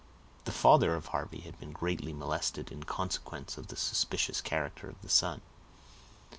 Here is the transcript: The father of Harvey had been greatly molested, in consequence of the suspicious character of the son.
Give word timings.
The 0.45 0.51
father 0.51 0.95
of 0.95 1.05
Harvey 1.13 1.41
had 1.41 1.59
been 1.59 1.73
greatly 1.73 2.11
molested, 2.11 2.71
in 2.71 2.85
consequence 2.85 3.55
of 3.55 3.67
the 3.67 3.75
suspicious 3.75 4.41
character 4.41 4.89
of 4.89 4.99
the 5.03 5.09
son. 5.09 5.41